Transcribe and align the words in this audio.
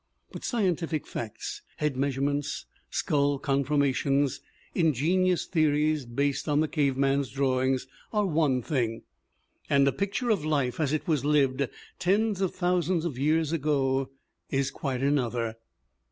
But 0.31 0.43
scientific 0.43 1.05
facts, 1.05 1.61
head 1.77 1.95
measure 1.95 2.21
ments, 2.23 2.65
skull 2.89 3.37
conformations, 3.37 4.39
ingenious 4.73 5.45
theories 5.45 6.07
based 6.07 6.49
on 6.49 6.59
the 6.59 6.67
cave 6.67 6.97
man's 6.97 7.29
drawings, 7.29 7.85
are 8.11 8.25
one 8.25 8.63
thing 8.63 9.03
and 9.69 9.87
a 9.87 9.91
pic 9.91 10.13
ture 10.13 10.31
of 10.31 10.43
life 10.43 10.79
as 10.79 10.91
it 10.91 11.07
was 11.07 11.23
lived 11.23 11.69
tens 11.99 12.41
of 12.41 12.55
thousands 12.55 13.05
of 13.05 13.19
years 13.19 13.51
ago 13.51 14.09
is 14.49 14.71
quite 14.71 15.03
another. 15.03 15.57